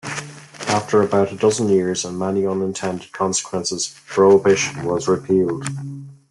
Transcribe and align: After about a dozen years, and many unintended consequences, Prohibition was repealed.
After 0.67 1.03
about 1.03 1.31
a 1.31 1.35
dozen 1.37 1.69
years, 1.69 2.03
and 2.05 2.17
many 2.17 2.43
unintended 2.47 3.11
consequences, 3.11 3.93
Prohibition 4.07 4.83
was 4.85 5.07
repealed. 5.07 5.67